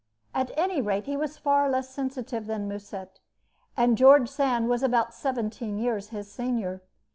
At 0.33 0.49
any 0.57 0.81
rate, 0.81 1.05
he 1.05 1.15
was 1.15 1.37
far 1.37 1.69
less 1.69 1.91
sensitive 1.91 2.47
than 2.47 2.67
Musset, 2.67 3.19
and 3.77 3.95
George 3.99 4.29
Sand 4.29 4.67
was 4.67 4.81
about 4.81 5.13
seventeen 5.13 5.77
years 5.77 6.09
his 6.09 6.27
senior. 6.31 6.81